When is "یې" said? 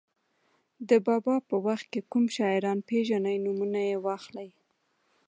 3.89-3.97